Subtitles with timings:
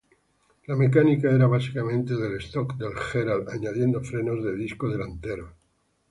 [0.65, 5.51] La mecánica era básicamente del stock del Herald añadiendo frenos de disco delanteros.